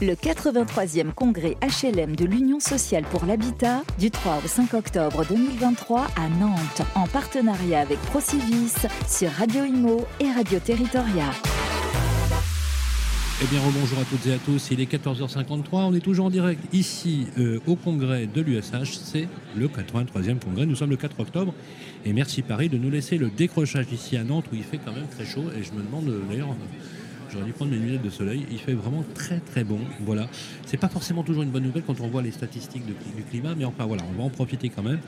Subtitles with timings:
[0.00, 6.02] Le 83e congrès HLM de l'Union sociale pour l'habitat du 3 au 5 octobre 2023
[6.02, 8.74] à Nantes en partenariat avec Procivis
[9.08, 11.24] sur Radio Imo et Radio Territoria.
[13.42, 14.70] Eh bien, bonjour à toutes et à tous.
[14.70, 15.66] Il est 14h53.
[15.72, 18.98] On est toujours en direct ici euh, au congrès de l'USH.
[19.02, 19.26] C'est
[19.56, 20.64] le 83e congrès.
[20.66, 21.52] Nous sommes le 4 octobre.
[22.04, 24.92] Et merci Paris de nous laisser le décrochage ici à Nantes où il fait quand
[24.92, 25.46] même très chaud.
[25.58, 26.54] Et je me demande euh, d'ailleurs
[27.30, 28.46] J'aurais dû prendre mes lunettes de soleil.
[28.50, 29.80] Il fait vraiment très très bon.
[30.00, 30.28] Voilà.
[30.66, 33.64] C'est pas forcément toujours une bonne nouvelle quand on voit les statistiques du climat, mais
[33.64, 35.00] enfin voilà, on va en profiter quand même.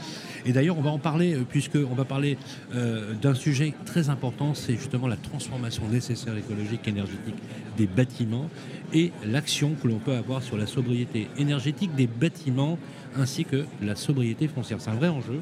[0.45, 2.37] Et d'ailleurs, on va en parler euh, puisque on va parler
[2.75, 7.37] euh, d'un sujet très important, c'est justement la transformation nécessaire écologique énergétique
[7.77, 8.48] des bâtiments
[8.92, 12.78] et l'action que l'on peut avoir sur la sobriété énergétique des bâtiments
[13.16, 14.80] ainsi que la sobriété foncière.
[14.80, 15.41] C'est un vrai enjeu.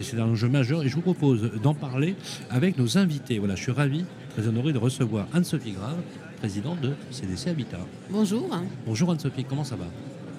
[0.00, 2.14] Et c'est un enjeu majeur et je vous propose d'en parler
[2.48, 3.38] avec nos invités.
[3.38, 4.06] Voilà, je suis ravi
[4.40, 5.98] très honoré de recevoir Anne-Sophie Grave,
[6.38, 7.80] présidente de CDC Habitat.
[8.08, 8.48] Bonjour.
[8.86, 9.84] Bonjour Anne-Sophie, comment ça va?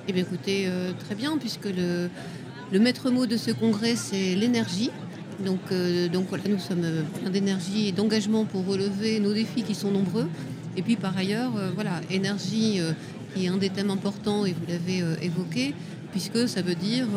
[0.08, 2.10] Eh bien écoutez, euh, très bien, puisque le,
[2.72, 4.90] le maître mot de ce congrès, c'est l'énergie.
[5.46, 6.84] Donc, euh, donc voilà, nous sommes
[7.20, 10.28] plein d'énergie et d'engagement pour relever nos défis qui sont nombreux.
[10.76, 12.80] Et puis par ailleurs, euh, voilà, énergie
[13.36, 15.76] qui est un des thèmes importants et vous l'avez évoqué,
[16.12, 17.08] puisque ça veut dire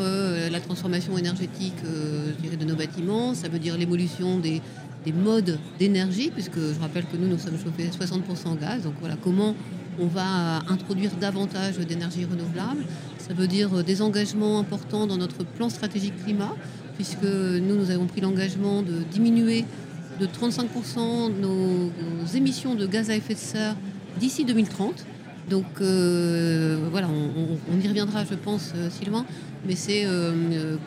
[0.51, 4.63] la transformation énergétique de nos bâtiments, ça veut dire l'évolution des,
[5.05, 8.83] des modes d'énergie, puisque je rappelle que nous, nous sommes chauffés 60% en gaz.
[8.83, 9.55] Donc voilà, comment
[9.99, 12.85] on va introduire davantage d'énergie renouvelable.
[13.19, 16.55] Ça veut dire euh, des engagements importants dans notre plan stratégique climat,
[16.97, 19.65] puisque nous, nous avons pris l'engagement de diminuer
[20.21, 21.91] de 35% nos,
[22.35, 23.77] émissions de gaz à effet de serre
[24.19, 25.05] d'ici 2030.
[25.51, 29.27] Donc euh, voilà, on, y reviendra, je pense, euh, si loin,
[29.67, 30.07] mais c'est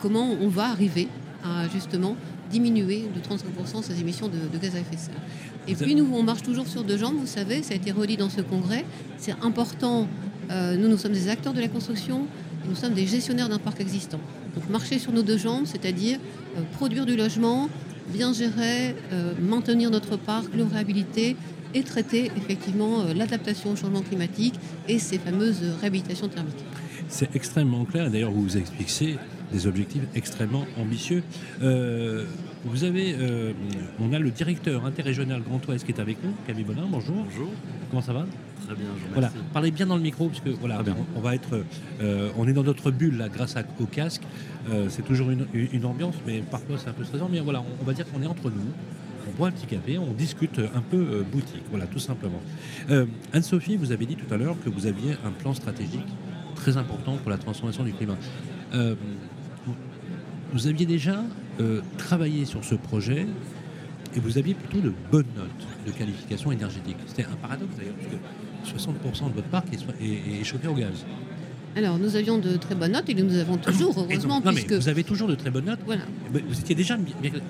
[0.00, 1.08] comment on va arriver
[1.44, 2.16] à justement
[2.50, 5.14] diminuer de 35% ses émissions de, gaz à effet de serre.
[5.66, 8.16] Et puis nous, on marche toujours sur deux jambes, vous savez, ça a été redit
[8.16, 8.84] dans ce congrès.
[9.18, 10.08] C'est important,
[10.50, 12.26] euh, nous, nous sommes des acteurs de la construction,
[12.64, 14.20] et nous sommes des gestionnaires d'un parc existant.
[14.54, 16.18] Donc marcher sur nos deux jambes, c'est-à-dire
[16.56, 17.68] euh, produire du logement,
[18.08, 21.36] bien gérer, euh, maintenir notre parc, le réhabiliter
[21.74, 24.54] et traiter effectivement l'adaptation au changement climatique
[24.88, 26.64] et ces fameuses réhabilitations thermiques.
[27.08, 29.18] C'est extrêmement clair, d'ailleurs vous vous expliquez
[29.52, 31.22] des objectifs extrêmement ambitieux.
[31.62, 32.24] Euh,
[32.64, 33.52] vous avez, euh,
[34.00, 36.86] on a le directeur interrégional Grand Ouest qui est avec nous, Camille Bonin.
[36.88, 37.24] Bonjour.
[37.24, 37.50] Bonjour.
[37.90, 38.26] Comment ça va?
[38.66, 38.86] Très bien.
[38.96, 39.32] Je voilà.
[39.52, 40.82] Parlez bien dans le micro parce que voilà,
[41.16, 41.64] on, va être,
[42.00, 44.22] euh, on est dans notre bulle là grâce au casque.
[44.88, 47.28] c'est toujours une, ambiance, mais parfois c'est un peu stressant.
[47.30, 48.72] Mais voilà, on, va dire qu'on est entre nous
[49.30, 52.40] on boit un petit café, on discute un peu boutique, voilà, tout simplement.
[53.34, 56.06] Anne-Sophie, vous avez dit tout à l'heure que vous aviez un plan stratégique
[56.54, 58.16] très important pour la transformation du climat
[60.52, 61.22] vous aviez déjà
[61.60, 63.26] euh, travaillé sur ce projet
[64.16, 66.96] et vous aviez plutôt de bonnes notes de qualification énergétique.
[67.06, 67.94] C'était un paradoxe d'ailleurs,
[68.62, 71.04] parce que 60% de votre parc est, chauffé au gaz.
[71.76, 74.40] Alors, nous avions de très bonnes notes et nous avons toujours, heureusement.
[74.44, 75.80] non, mais vous avez toujours de très bonnes notes.
[75.84, 76.02] Voilà.
[76.32, 76.96] Vous étiez déjà.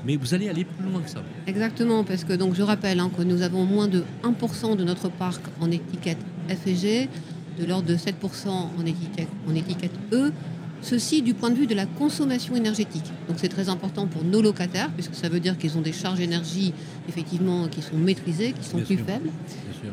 [0.05, 1.23] Mais vous allez aller plus loin que ça.
[1.47, 5.09] Exactement, parce que donc, je rappelle hein, que nous avons moins de 1% de notre
[5.09, 10.33] parc en étiquette F de l'ordre de 7% en étiquette, en étiquette E,
[10.81, 13.05] Ceci du point de vue de la consommation énergétique.
[13.29, 16.21] Donc c'est très important pour nos locataires, puisque ça veut dire qu'ils ont des charges
[16.21, 16.73] énergie
[17.09, 19.31] effectivement qui sont maîtrisées, qui sont plus faibles.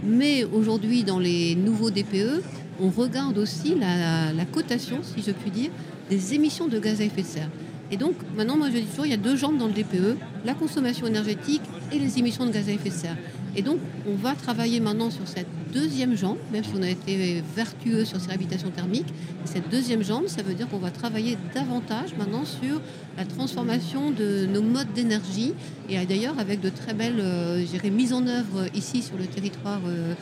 [0.04, 2.44] Mais aujourd'hui, dans les nouveaux DPE,
[2.80, 5.72] on regarde aussi la, la, cotation, si je puis dire,
[6.10, 7.50] des émissions de gaz à effet de serre.
[7.92, 10.18] Et donc maintenant, moi je dis toujours, il y a deux jambes dans le DPE,
[10.44, 13.18] la consommation énergétique et les émissions de gaz à effet de serre.
[13.56, 17.42] Et donc, on va travailler maintenant sur cette deuxième jambe, même si on a été
[17.56, 19.14] vertueux sur ces habitations thermiques.
[19.46, 22.82] cette deuxième jambe, ça veut dire qu'on va travailler davantage maintenant sur
[23.18, 25.54] la transformation de nos modes d'énergie.
[25.90, 30.14] Et d'ailleurs, avec de très belles euh, mises en œuvre ici sur le territoire euh,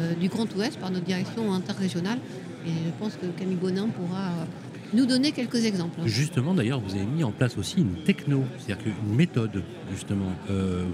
[0.00, 2.18] euh, du Grand Ouest par notre direction interrégionale.
[2.66, 4.46] Et je pense que Camille Bonin pourra
[4.94, 6.00] nous donner quelques exemples.
[6.04, 10.32] Justement, d'ailleurs, vous avez mis en place aussi une techno, c'est-à-dire une méthode, justement.
[10.50, 10.84] Euh,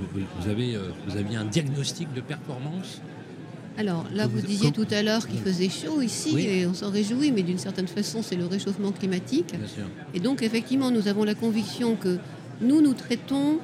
[0.40, 3.00] vous, avez, euh, vous aviez un diagnostic de performance
[3.78, 7.30] alors là, vous, disiez tout à l'heure qu'il faisait chaud ici et on s'en réjouit,
[7.30, 9.54] mais d'une certaine façon, c'est le réchauffement climatique.
[10.14, 12.18] Et donc, effectivement, nous avons la conviction que
[12.60, 13.60] nous, nous traitons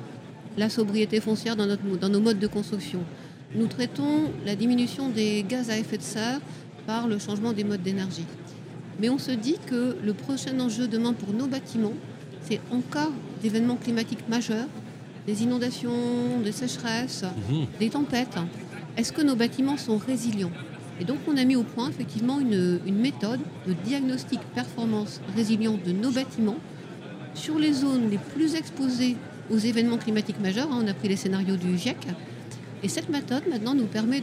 [0.56, 3.00] la sobriété foncière dans, notre, dans nos modes de construction.
[3.56, 6.40] Nous traitons la diminution des gaz à effet de serre
[6.86, 8.26] par le changement des modes d'énergie.
[9.00, 11.94] Mais on se dit que le prochain enjeu demain pour nos bâtiments,
[12.42, 13.10] c'est en cas
[13.42, 14.68] d'événements climatiques majeurs,
[15.26, 17.66] des inondations, des sécheresses, mhm.
[17.80, 18.36] des tempêtes,
[18.96, 20.52] est-ce que nos bâtiments sont résilients?
[21.00, 25.90] Et donc on a mis au point effectivement une, méthode de diagnostic performance résilient de
[25.90, 26.58] nos bâtiments
[27.34, 29.16] sur les zones les plus exposées
[29.50, 30.68] aux événements climatiques majeurs.
[30.70, 31.96] Hein, on a pris les scénarios du GIEC.
[32.84, 34.22] Et cette méthode maintenant nous permet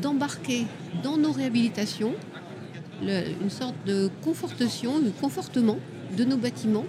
[0.00, 0.66] d'embarquer
[1.02, 2.14] dans nos réhabilitations
[3.02, 5.78] une sorte de confortation, de confortement
[6.16, 6.84] de nos bâtiments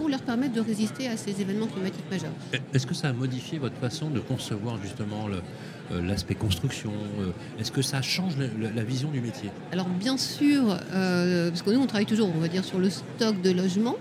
[0.00, 2.32] pour leur permettre de résister à ces événements climatiques majeurs.
[2.72, 7.70] Est-ce que ça a modifié votre façon de concevoir justement euh, l'aspect construction euh, Est-ce
[7.70, 9.50] que ça change la vision du métier?
[9.72, 12.88] Alors bien sûr, euh, parce que nous on travaille toujours, on va dire, sur le
[12.88, 13.96] stock de logements.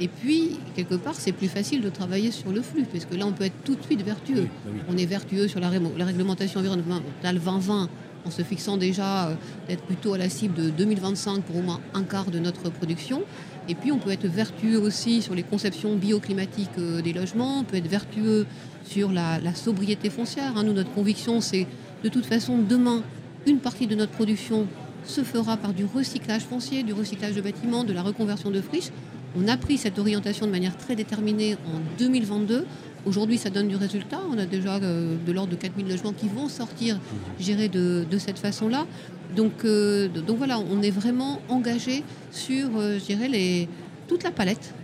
[0.00, 3.24] Et puis, quelque part, c'est plus facile de travailler sur le flux, parce que là,
[3.24, 4.48] on peut être tout de suite vertueux.
[4.66, 7.88] Bah on est vertueux sur la, la réglementation environnementale 2020
[8.24, 9.34] en se fixant déjà euh,
[9.68, 13.22] d'être plutôt à la cible de 2025 pour au moins un quart de notre production.
[13.68, 17.64] Et puis on peut être vertueux aussi sur les conceptions bioclimatiques euh, des logements, on
[17.64, 18.46] peut être vertueux
[18.84, 20.56] sur la, sobriété foncière.
[20.56, 20.64] Hein.
[20.64, 21.66] Nous, notre conviction, c'est
[22.02, 23.02] de toute façon, demain,
[23.46, 24.66] une partie de notre production
[25.04, 28.90] se fera par du recyclage foncier, du recyclage de bâtiments, de la reconversion de friches.
[29.36, 32.66] On a pris cette orientation de manière très déterminée en 2022.
[33.04, 34.20] Aujourd'hui, ça donne du résultat.
[34.30, 37.00] On a déjà euh, de l'ordre de 4000 logements qui vont sortir
[37.40, 38.86] gérés de, cette façon-là.
[39.34, 43.68] Donc, euh, donc voilà, on est vraiment engagé sur, euh, je dirais, les,
[44.08, 44.74] toute la palette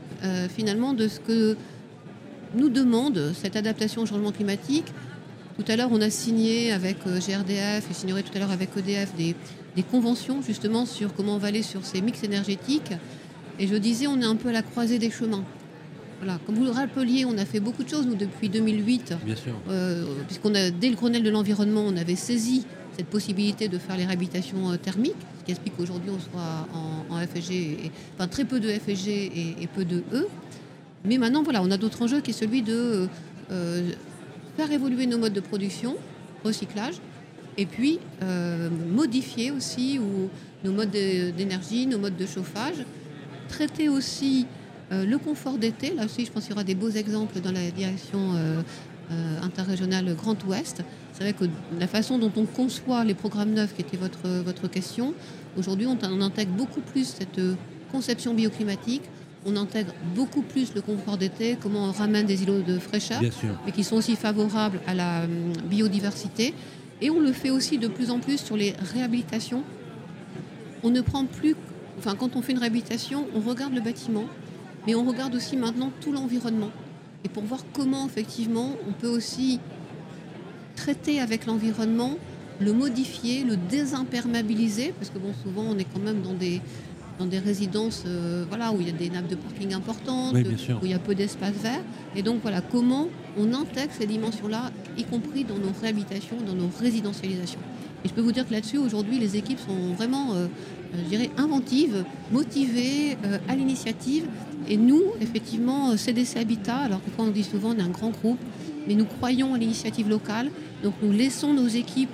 [0.52, 1.56] finalement de ce que
[2.56, 4.86] nous demande cette adaptation au changement climatique.
[5.56, 9.14] Tout à l'heure, on a signé avec GRDF et signerait tout à l'heure avec EDF
[9.14, 9.36] des,
[9.76, 12.94] des, conventions justement sur comment on va aller sur ces mix énergétiques.
[13.60, 15.44] Et je disais, on est un peu à la croisée des chemins.
[16.18, 19.14] Voilà, comme vous le rappeliez, on a fait beaucoup de choses nous depuis 2008.
[19.24, 19.54] Bien sûr.
[19.68, 22.66] Euh, puisqu'on a dès le Grenelle de l'environnement, on avait saisi
[22.96, 26.66] cette possibilité de faire les réhabilitations euh, thermiques, ce qui explique qu'aujourd'hui on soit
[27.10, 30.26] en, FSG, enfin très peu de FSG et, peu de E.
[31.04, 33.08] Mais maintenant, voilà, on a d'autres enjeux qui est celui de
[33.52, 33.90] euh,
[34.56, 35.96] faire évoluer nos modes de production,
[36.44, 36.96] recyclage,
[37.56, 37.98] et puis
[38.88, 40.28] modifier aussi ou,
[40.64, 42.84] nos modes d'énergie, nos modes de chauffage,
[43.48, 44.46] traiter aussi
[44.90, 47.52] euh, le confort d'été, là aussi, je pense qu'il y aura des beaux exemples dans
[47.52, 48.62] la direction euh,
[49.10, 50.82] euh, interrégionale Grand Ouest.
[51.12, 51.44] C'est vrai que
[51.78, 55.14] la façon dont on conçoit les programmes neufs, qui était votre, votre question,
[55.58, 57.40] aujourd'hui, on, intègre beaucoup plus cette
[57.92, 59.02] conception bioclimatique.
[59.44, 63.20] On intègre beaucoup plus le confort d'été, comment on ramène des îlots de fraîcheur,
[63.64, 65.26] mais qui sont aussi favorables à la
[65.68, 66.54] biodiversité.
[67.00, 69.62] Et on le fait aussi de plus en plus sur les réhabilitations.
[70.82, 71.54] On ne prend plus,
[71.98, 74.24] enfin, quand on fait une réhabilitation, on regarde le bâtiment,
[74.86, 76.70] mais on regarde aussi maintenant tout l'environnement.
[77.24, 79.60] Et pour voir comment effectivement on peut aussi
[80.76, 82.16] traiter avec l'environnement,
[82.60, 86.60] le modifier, le désimperméabiliser, parce que bon, souvent on est quand même dans des,
[87.18, 90.84] dans des résidences euh, voilà, où il y a des nappes de parking importantes, où
[90.84, 91.82] il y a peu d'espace vert.
[92.16, 96.70] Et donc voilà, comment on intègre ces dimensions-là, y compris dans nos réhabitations, dans nos
[96.80, 97.60] résidentialisations.
[98.04, 101.08] Et je peux vous dire que là-dessus, aujourd'hui, les équipes sont vraiment, euh, euh, je
[101.08, 103.16] dirais, inventives, motivées,
[103.48, 104.26] à l'initiative.
[104.68, 108.10] Et nous, effectivement, CDC Habitat, alors que quand on dit souvent on est un grand
[108.10, 108.38] groupe,
[108.86, 110.50] mais nous croyons à l'initiative locale.
[110.82, 112.10] Donc nous laissons nos équipes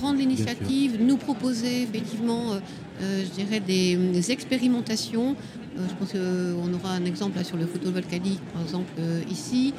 [0.00, 2.60] prendre l'initiative, nous proposer effectivement, euh,
[3.02, 5.36] euh, je dirais, des, expérimentations.
[5.78, 8.92] Euh, je pense qu'on aura un exemple sur le photovoltaïque, par exemple,
[9.30, 9.74] ici.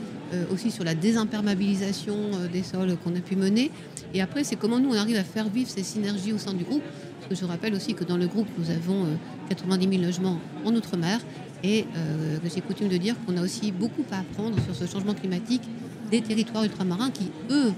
[0.52, 2.16] Aussi sur la désimperméabilisation
[2.52, 3.72] des sols qu'on a pu mener.
[4.14, 6.64] Et après, c'est comment nous, on arrive à faire vivre ces synergies au sein du
[6.64, 6.84] groupe.
[7.20, 9.08] Parce que je rappelle aussi que dans le groupe, nous avons
[9.50, 11.20] 90 000 logements en Outre-mer
[11.64, 15.14] et euh, j'ai coutume de dire qu'on a aussi beaucoup à apprendre sur ce changement
[15.14, 15.62] climatique
[16.10, 17.72] des territoires ultramarins qui, eux,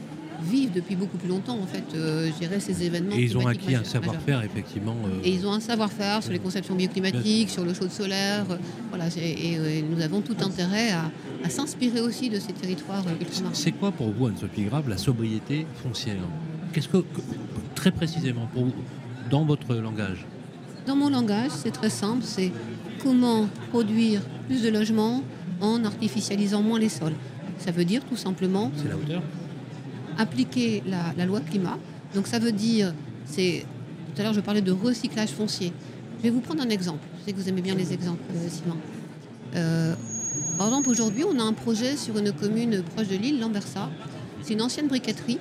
[0.43, 3.15] vivent depuis beaucoup plus longtemps en fait euh, gérer ces événements.
[3.15, 4.95] Et ils ont acquis un savoir-faire effectivement.
[5.05, 8.45] Euh, et ils ont un savoir-faire sur les conceptions bioclimatiques, sur le chaud solaire.
[8.89, 13.03] voilà, et, nous avons tout intérêt à, s'inspirer aussi de ces territoires.
[13.51, 16.15] C'est quoi pour vous, Anne-Sophie Grave, la sobriété foncière
[16.71, 17.03] Qu'est-ce que,
[17.75, 18.73] très précisément pour vous,
[19.29, 20.25] dans votre langage
[20.87, 22.51] Dans mon langage, c'est très simple, c'est
[23.03, 25.21] comment produire plus de logements
[25.61, 27.13] en artificialisant moins les sols.
[27.57, 28.71] Ça veut dire tout simplement
[30.17, 31.77] appliquer la, loi climat.
[32.15, 32.93] Donc ça veut dire,
[33.25, 33.65] c'est
[34.13, 35.73] tout à l'heure je parlais de recyclage foncier.
[36.19, 37.05] Je vais vous prendre un exemple.
[37.19, 38.77] Je sais que vous aimez bien les exemples, euh, Sylvain.
[39.55, 39.95] Euh,
[40.57, 43.89] par exemple, aujourd'hui, on a un projet sur une commune proche de l'île, Lambersa.
[44.41, 45.39] C'est une ancienne briqueterie.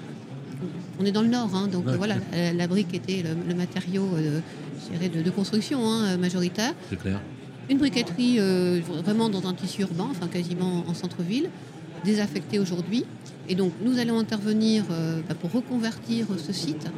[1.00, 4.40] On est dans le nord, hein, donc voilà, la, brique était le, matériau euh,
[5.24, 6.74] de, construction hein, majoritaire.
[6.90, 7.20] C'est clair
[7.70, 11.48] une briqueterie euh, vraiment dans un tissu urbain, enfin quasiment en centre-ville,
[12.04, 13.04] désaffectée aujourd'hui.
[13.48, 16.88] Et donc nous allons intervenir euh, bah, pour reconvertir ce site.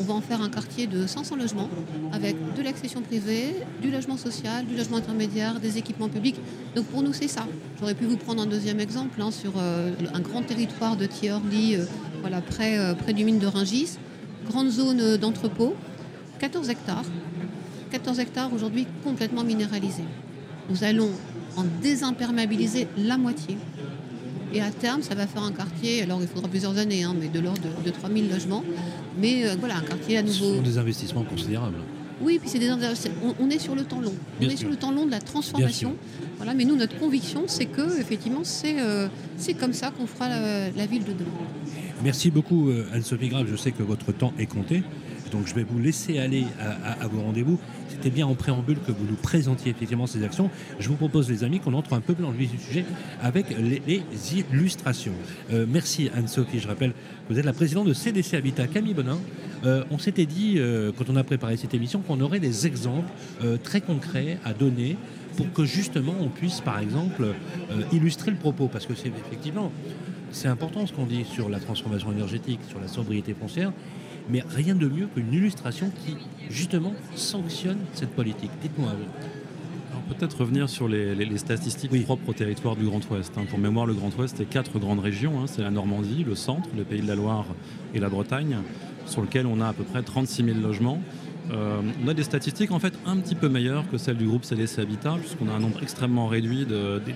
[0.00, 1.68] On va en faire un quartier de 500 logements
[2.12, 6.36] avec de l'accession privée, du logement social, du logement intermédiaire, des équipements publics.
[6.74, 7.46] Donc pour nous c'est ça.
[7.78, 11.76] J'aurais pu vous prendre un deuxième exemple hein, sur euh, un grand territoire de Thiorly,
[12.20, 13.98] voilà, près, près du mine de Ringis.
[14.48, 15.76] Grande zone d'entrepôt,
[16.40, 17.04] 14 hectares,
[17.92, 20.04] 14 hectares aujourd'hui complètement minéralisés.
[20.68, 21.10] Nous allons
[21.56, 23.56] en désimperméabiliser la moitié.
[24.54, 27.28] Et à terme, ça va faire un quartier, alors il faudra plusieurs années, hein, mais
[27.28, 28.64] de l'ordre de, 3000 logements.
[29.18, 30.50] Mais euh, voilà, un quartier à nouveau.
[30.50, 31.78] Ce sont des investissements considérables.
[32.20, 34.14] Oui, puis c'est des on, est sur le temps long.
[34.40, 35.96] on est sur le temps long de la transformation.
[36.36, 40.28] Voilà, mais nous, notre conviction, c'est que effectivement, c'est euh, c'est comme ça qu'on fera
[40.28, 41.30] la, ville de demain.
[42.04, 43.46] Merci beaucoup, euh, Anne-Sophie Grave.
[43.50, 44.82] Je sais que votre temps est compté.
[45.32, 46.44] Donc je vais vous laisser aller
[47.00, 47.58] à, vos rendez-vous.
[47.88, 50.50] C'était bien en préambule que vous nous présentiez effectivement ces actions.
[50.78, 52.84] Je vous propose, les amis, qu'on entre un peu dans le vif du sujet
[53.20, 54.02] avec les,
[54.52, 55.14] illustrations.
[55.52, 56.60] Euh, merci Anne-Sophie.
[56.60, 56.92] Je rappelle
[57.30, 58.66] vous êtes la présidente de CDC Habitat.
[58.66, 59.18] Camille Bonin,
[59.64, 63.10] euh, on s'était dit, euh, quand on a préparé cette émission, qu'on aurait des exemples
[63.62, 64.96] très concrets à donner
[65.36, 67.28] pour que justement on puisse, par exemple,
[67.90, 68.68] illustrer le propos.
[68.68, 69.72] Parce que c'est effectivement,
[70.30, 73.72] c'est important ce qu'on dit sur la transformation énergétique, sur la sobriété foncière
[74.28, 76.16] mais rien de mieux qu'une illustration qui,
[76.50, 78.50] justement, sanctionne cette politique.
[78.60, 78.92] Dites-moi.
[80.08, 83.32] Peut-être revenir sur les, statistiques propres au territoire du Grand Ouest.
[83.36, 83.44] Hein.
[83.48, 85.40] Pour mémoire, le Grand Ouest est quatre grandes régions.
[85.40, 85.46] Hein.
[85.46, 87.46] C'est la Normandie, le centre, le Pays de la Loire
[87.94, 88.58] et la Bretagne,
[89.06, 91.00] sur lequel on a à peu près 36 000 logements.
[91.50, 94.44] Euh, on a des statistiques en fait un petit peu meilleures que celles du groupe
[94.44, 96.66] CDC Habitat, puisqu'on a un nombre extrêmement réduit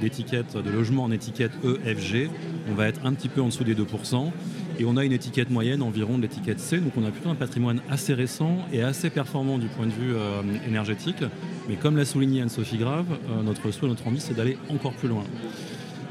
[0.01, 2.31] d'étiquettes, de, logements en étiquette EFG.
[2.71, 4.33] On va être un petit peu en dessous des 2%.
[4.79, 7.35] Et on a une étiquette moyenne environ de l'étiquette C, donc on a plutôt un
[7.35, 11.25] patrimoine assez récent et assez performant du point de vue euh, énergétique.
[11.69, 15.09] Mais comme l'a souligné Anne-Sophie Grave, euh, notre souhait, notre envie, c'est d'aller encore plus
[15.09, 15.25] loin.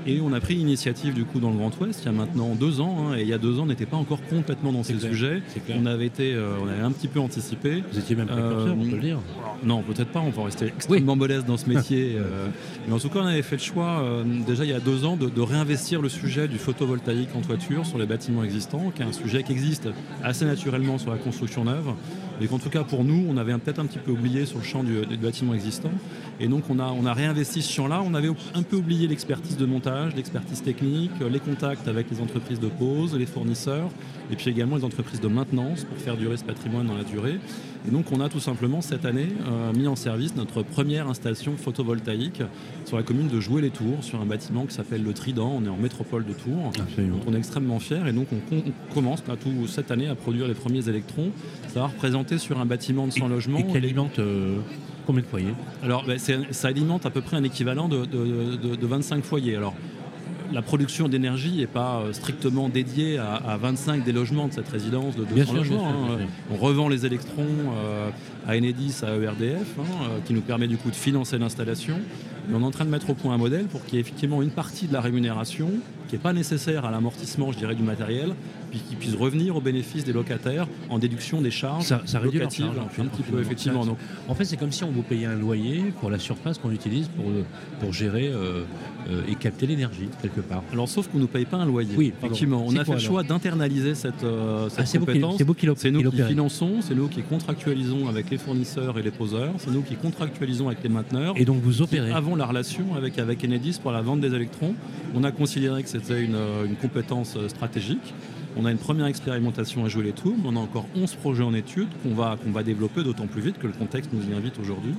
[0.08, 2.56] Et on a pris l'initiative du coup dans le Grand Ouest il y a maintenant
[2.56, 2.98] deux ans.
[3.00, 5.42] Hein, et il y a deux ans, on n'était pas encore complètement dans ces sujets.
[5.76, 7.84] On avait été, euh, on avait un petit peu anticipé.
[7.92, 9.20] Vous étiez même précurseur, on peut le dire.
[9.64, 10.20] Non, peut-être pas.
[10.20, 12.16] On va rester extrêmement modeste dans ce métier.
[12.26, 12.48] Euh.
[12.88, 15.06] mais en tout cas, on avait fait le choix euh, déjà il y a deux
[15.06, 19.02] ans de, de, réinvestir le sujet du photovoltaïque en toiture sur les bâtiments existants, qui
[19.02, 19.90] est un sujet qui existe
[20.24, 21.94] assez naturellement sur la construction neuve
[22.40, 24.64] mais qu'en tout cas pour nous, on avait peut-être un petit peu oublié sur le
[24.64, 25.92] champ du, bâtiment existant.
[26.40, 28.02] Et donc on a, on a réinvesti ce champ-là.
[28.06, 32.60] On avait un peu oublié l'expertise de montage, l'expertise technique, les contacts avec les entreprises
[32.60, 33.90] de pose, les fournisseurs,
[34.32, 37.40] et puis également les entreprises de maintenance pour faire durer ce patrimoine dans la durée.
[37.88, 41.56] Et donc on a tout simplement cette année euh, mis en service notre première installation
[41.56, 42.42] photovoltaïque
[42.86, 45.52] sur la commune de Jouer-les-Tours, sur un bâtiment qui s'appelle le Trident.
[45.56, 46.72] On est en métropole de Tours.
[47.28, 50.88] on est extrêmement fiers et donc on, commence tout, cette année à produire les premiers
[50.90, 51.32] électrons.
[51.68, 53.60] Ça va représenter sur un bâtiment de 100 logements.
[53.60, 54.58] Et qui alimente euh,
[55.06, 59.24] combien de foyers Alors ben, ça alimente à peu près un équivalent de, de 25
[59.24, 59.56] foyers.
[59.56, 59.74] Alors
[60.52, 65.16] la production d'énergie n'est pas euh, strictement dédiée à, 25 des logements de cette résidence
[65.16, 65.88] de 200 logements.
[65.88, 66.28] Hein.
[66.52, 67.46] On revend les électrons
[67.76, 68.10] euh,
[68.48, 71.96] à Enedis, à ERDF, hein, euh, qui nous permet du coup de financer l'installation.
[72.50, 74.02] Et on est en train de mettre au point un modèle pour qu'il y ait
[74.02, 75.70] effectivement une partie de la rémunération
[76.08, 78.36] qui n'est pas nécessaire à l'amortissement, je dirais, du matériel,
[78.70, 82.40] puis qui puisse revenir au bénéfice des locataires en déduction des charges ça, ça réduit
[82.40, 82.68] locatives.
[83.00, 83.86] un petit peu, effectivement.
[83.86, 83.98] Donc,
[84.28, 87.08] en fait, c'est comme si on vous payait un loyer pour la surface qu'on utilise
[87.08, 87.26] pour,
[87.80, 88.32] pour gérer
[89.28, 90.64] et capter l'énergie, quelque part.
[90.74, 91.94] Alors, sauf qu'on ne nous paye pas un loyer.
[91.96, 92.64] Oui, effectivement.
[92.66, 95.42] On a fait le choix d'internaliser cette, euh, cette ah, compétence.
[95.78, 99.54] C'est nous qui finançons, c'est nous qui contractualisons avec les fournisseurs et les poseurs.
[99.58, 101.34] C'est nous qui contractualisons avec les mainteneurs.
[101.38, 104.76] Et donc vous opérez Avant la relation avec, avec Enedis pour la vente des électrons,
[105.16, 108.14] on a considéré que c'était une, euh, compétence euh, stratégique.
[108.58, 111.54] On a une première expérimentation à jouer les tours, on a encore 11 projets en
[111.54, 114.60] étude qu'on va, qu'on va développer d'autant plus vite que le contexte nous y invite
[114.60, 114.94] aujourd'hui.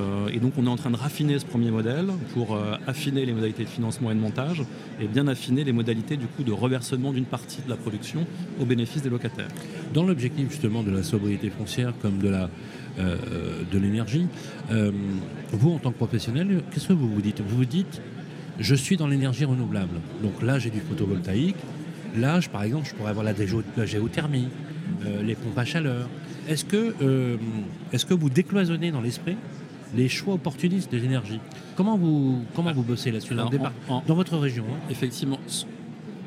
[0.00, 3.32] Euh, et donc on est en train de raffiner ce premier modèle pour affiner les
[3.32, 4.62] modalités de financement et de montage
[5.00, 8.26] et bien affiner les modalités du coup de reversement d'une partie de la production
[8.60, 9.48] au bénéfice des locataires.
[9.92, 12.50] Dans l'objectif justement de la sobriété foncière comme de la
[12.98, 14.26] de l'énergie.
[14.70, 14.92] Euh,
[15.52, 17.40] vous, en tant que professionnel, qu'est-ce que vous vous dites?
[17.40, 18.00] Vous vous dites,
[18.58, 20.00] je suis dans l'énergie renouvelable.
[20.22, 21.56] Donc là, j'ai du photovoltaïque.
[22.16, 23.34] Là, par exemple, je pourrais avoir la,
[23.84, 24.48] géothermie,
[25.04, 26.08] euh, les pompes à chaleur.
[26.48, 26.94] Est-ce que,
[27.92, 29.36] est que vous décloisonnez dans l'esprit
[29.96, 31.40] les choix opportunistes de l'énergie
[31.76, 33.34] Comment vous, comment vous bossez là-dessus?
[33.34, 35.38] Dans votre région hein Effectivement,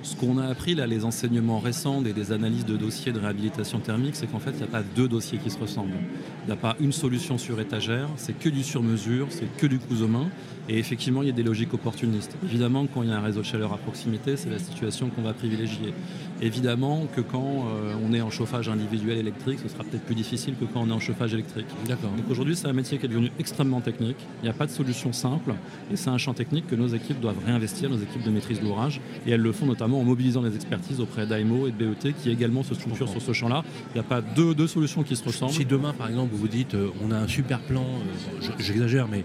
[0.07, 3.79] ce qu'on a appris, là, les enseignements récents et des analyses de dossiers de réhabilitation
[3.79, 5.97] thermique, c'est qu'en fait, il n'y a pas deux dossiers qui se ressemblent.
[6.43, 9.79] Il n'y a pas une solution sur étagère, c'est que du sur-mesure, c'est que du
[9.79, 10.29] coup aux mains.
[10.69, 12.35] Et effectivement, il y a des logiques opportunistes.
[12.43, 15.21] Évidemment, quand il y a un réseau de chaleur à proximité, c'est la situation qu'on
[15.21, 15.93] va privilégier.
[16.41, 20.55] Évidemment que quand euh, on est en chauffage individuel électrique, ce sera peut-être plus difficile
[20.59, 21.67] que quand on est en chauffage électrique.
[21.87, 22.11] D'accord.
[22.11, 24.17] Donc aujourd'hui, c'est un métier qui est devenu extrêmement technique.
[24.41, 25.53] Il n'y a pas de solution simple.
[25.91, 28.99] Et c'est un champ technique que nos équipes doivent réinvestir, nos équipes de maîtrise d'ouvrage.
[29.25, 32.29] Et elles le font notamment en mobilisant les expertises auprès d'AIMO et de BET qui
[32.29, 33.63] également se structurent sur ce champ-là.
[33.89, 35.53] Il n'y a pas deux, deux, solutions qui se ressemblent.
[35.53, 39.07] Si demain, par exemple, vous vous dites euh, on a un super plan, euh, j'exagère,
[39.07, 39.23] mais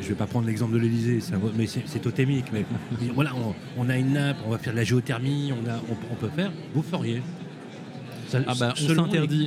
[0.00, 1.20] je ne vais pas prendre l'exemple de l'Elysée,
[1.56, 2.46] mais c'est totémique.
[2.52, 2.64] Mais
[3.14, 3.32] voilà,
[3.78, 6.52] on, a une nappe, on va faire de la géothermie, on, a, on, peut faire,
[6.74, 7.22] vous feriez.
[8.46, 8.74] Ah bah,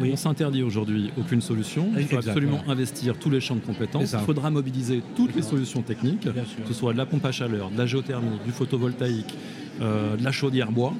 [0.02, 1.90] on s'interdit aujourd'hui aucune solution.
[1.98, 4.14] Il faut absolument investir tous les champs de compétences.
[4.14, 7.70] Il faudra mobiliser toutes les solutions techniques, que ce soit de la pompe à chaleur,
[7.70, 9.34] de la géothermie, du photovoltaïque,
[9.82, 10.94] euh, de la chaudière bois.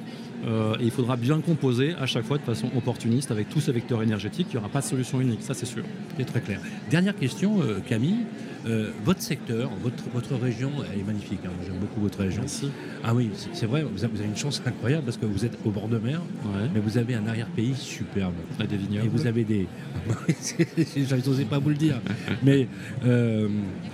[0.46, 3.72] Euh, et il faudra bien composer à chaque fois de façon opportuniste avec tous ces
[3.72, 4.48] vecteurs énergétiques.
[4.50, 5.84] Il n'y aura pas de solution unique, ça c'est sûr.
[6.16, 6.60] C'est très clair.
[6.90, 8.24] Dernière question, euh, Camille.
[8.66, 11.38] Euh, votre secteur, votre, votre région, elle est magnifique.
[11.46, 11.50] Hein.
[11.64, 12.42] J'aime beaucoup votre région.
[12.42, 12.70] Merci.
[13.04, 15.88] Ah oui, c'est vrai, vous avez, une chance incroyable parce que vous êtes au bord
[15.88, 16.20] de mer,
[16.74, 18.34] mais vous avez un arrière-pays superbe.
[18.58, 19.06] des vignobles.
[19.06, 19.68] Et vous avez des.
[21.26, 22.00] n'osais pas vous le dire.
[22.42, 22.66] mais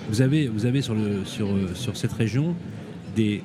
[0.09, 2.57] vous, avez, vous avez sur, le, sur, sur cette région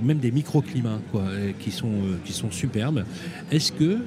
[0.01, 3.03] même des microclimats quoi, euh, qui, sont, euh, qui sont superbes.
[3.51, 3.99] Est-ce que,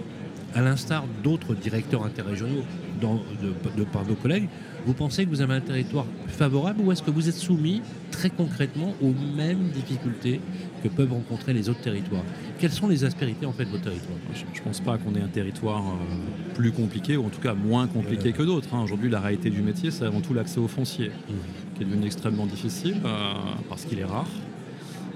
[0.55, 2.63] à l'instar d'autres directeurs interrégionaux
[3.01, 4.49] de, par vos collègues,
[4.87, 8.31] vous pensez que vous avez un territoire favorable ou est-ce que vous êtes soumis très
[8.31, 10.41] concrètement aux mêmes difficultés
[10.83, 12.25] que peuvent rencontrer les autres territoires?
[12.59, 14.19] Quelles sont les aspérités en fait de votre territoire?
[14.35, 17.55] Je ne pense pas qu'on ait un territoire euh, plus compliqué ou en tout cas
[17.55, 18.73] moins compliqué que d'autres.
[18.73, 18.83] Hein.
[18.83, 21.77] Aujourd'hui, la réalité du métier, c'est avant tout l'accès au foncier, mmh.
[21.77, 22.97] qui est devenu extrêmement difficile
[23.69, 24.29] parce qu'il est rare.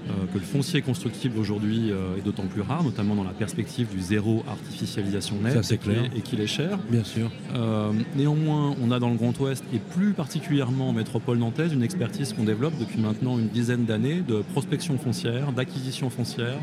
[0.09, 3.87] Euh, que le foncier constructible aujourd'hui euh, est d'autant plus rare, notamment dans la perspective
[3.89, 5.71] du zéro artificialisation nette
[6.15, 6.79] et qu'il est cher.
[6.89, 7.29] Bien sûr.
[7.55, 11.83] Euh, néanmoins, on a dans le Grand Ouest et plus particulièrement en métropole nantaise une
[11.83, 16.57] expertise qu'on développe depuis maintenant une dizaine d'années de prospection foncière, d'acquisition foncière,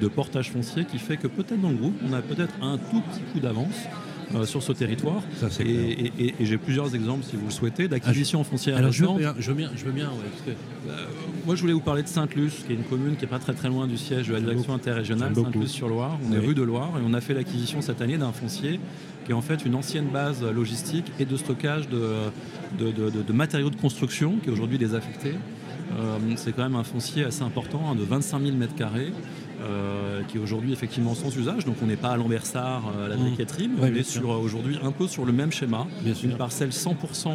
[0.00, 3.00] de portage foncier qui fait que peut-être dans le groupe, on a peut-être un tout
[3.00, 3.86] petit coup d'avance
[4.34, 5.22] euh, sur ce territoire.
[5.60, 8.76] et, j'ai plusieurs exemples, si vous le souhaitez, d'acquisition foncière.
[8.76, 10.10] Alors je veux bien, je veux bien, je veux bien
[10.88, 10.92] euh,
[11.46, 13.54] moi, je voulais vous parler de Sainte-Luce, qui est une commune qui n'est pas très
[13.54, 16.18] très loin du siège de la direction interrégionale, Sainte-Luce-sur-Loire.
[16.28, 18.78] On est rue de Loire et on a fait l'acquisition cette année d'un foncier
[19.24, 22.30] qui est en fait une ancienne base logistique et de stockage de,
[22.78, 25.34] de, matériaux de construction qui est aujourd'hui désaffecté.
[25.98, 29.12] Euh, c'est quand même un foncier assez important, hein, de 25 000 mètres carrés.
[29.62, 31.64] Euh, qui est aujourd'hui effectivement sans usage.
[31.64, 33.20] Donc on n'est pas à l'Ambersart, euh, à la mmh.
[33.20, 35.86] briqueterie, mais on est sur, aujourd'hui un peu sur le même schéma,
[36.22, 37.30] une parcelle 100%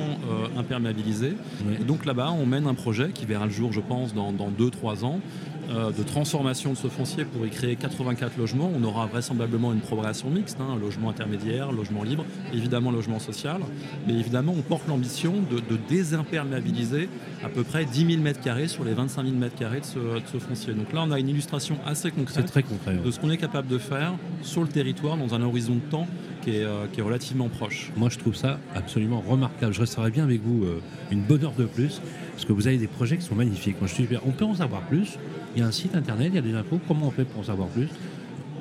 [0.58, 1.34] imperméabilisée.
[1.80, 5.04] Et donc là-bas, on mène un projet qui verra le jour, je pense, dans 2-3
[5.04, 5.20] ans,
[5.70, 8.72] euh, de transformation de ce foncier pour y créer 84 logements.
[8.76, 13.62] On aura vraisemblablement une progression mixte, hein, logement intermédiaire, logement libre, évidemment logement social.
[14.08, 17.10] Mais évidemment, on porte l'ambition de, désimperméabiliser
[17.44, 20.74] à peu près 10 000 m2 sur les 25 000 m2 de ce, foncier.
[20.74, 23.68] Donc là, on a une illustration assez concrète très concret, de ce qu'on est capable
[23.68, 26.08] de faire sur le territoire dans un horizon de temps
[26.44, 27.92] qui est, euh, relativement proche.
[27.96, 29.74] Moi, je trouve ça absolument remarquable.
[29.74, 32.02] Je resterai bien avec vous euh, une bonne heure de plus,
[32.34, 33.78] parce que vous avez des projets qui sont magnifiques.
[33.80, 35.18] Moi, je suis On peut en savoir plus
[35.56, 36.80] il y a un site internet, il y a des infos.
[36.88, 37.88] Comment on fait pour en savoir plus?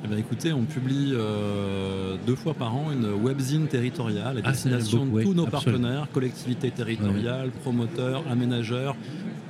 [0.03, 4.51] Eh bien, écoutez, on publie euh, deux fois par an une webzine territoriale à ah,
[4.51, 8.95] destination de tous nos partenaires, collectivités territoriales, promoteurs, aménageurs,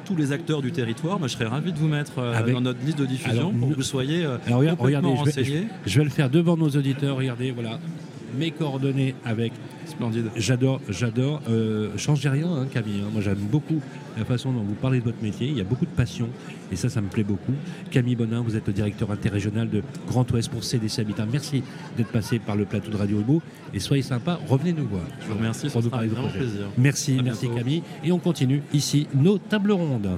[0.05, 1.19] tous les acteurs du territoire.
[1.19, 3.73] Moi, je serais ravi de vous mettre euh, dans notre liste de diffusion pour que
[3.75, 4.37] vous soyez euh,
[4.75, 5.67] complètement renseignés.
[5.85, 7.17] Je vais, le faire devant nos auditeurs.
[7.17, 7.79] Regardez, voilà
[8.37, 9.51] mes coordonnées avec
[9.85, 10.31] Splendide.
[10.35, 11.41] J'adore, j'adore.
[11.49, 13.01] Euh, changez rien, hein, Camille.
[13.03, 13.09] Hein.
[13.11, 13.81] Moi, j'aime beaucoup
[14.17, 15.47] la façon dont vous parlez de votre métier.
[15.47, 16.29] Il y a beaucoup de passion
[16.71, 17.53] et ça, ça me plaît beaucoup.
[17.91, 21.25] Camille Bonin, vous êtes le directeur interrégional de Grand Ouest pour CDC Habitat.
[21.31, 21.63] Merci
[21.97, 23.41] d'être passé par le plateau de Radio Hugo
[23.73, 25.03] et soyez sympa, revenez nous voir.
[25.21, 26.67] Je vous remercie pour nous parler de plaisir.
[26.77, 27.83] Merci, merci Camille.
[28.03, 30.17] Et on continue ici nos tables rondes.